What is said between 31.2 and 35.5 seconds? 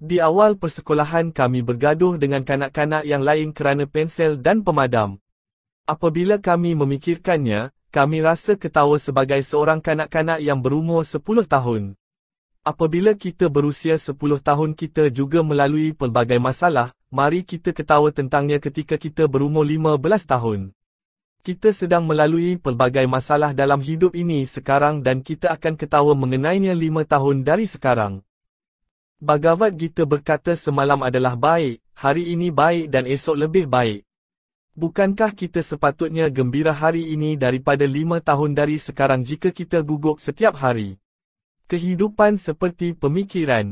baik, hari ini baik dan esok lebih baik. Bukankah